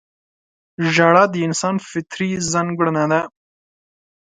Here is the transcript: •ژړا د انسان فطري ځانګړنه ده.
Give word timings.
•ژړا 0.93 1.23
د 1.33 1.35
انسان 1.47 1.75
فطري 1.89 2.31
ځانګړنه 2.51 3.03
ده. 3.11 3.21